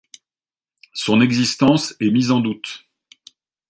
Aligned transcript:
Son 0.95 1.21
existence 1.21 1.95
est 1.99 2.09
mise 2.09 2.31
en 2.31 2.39
doute. 2.39 2.87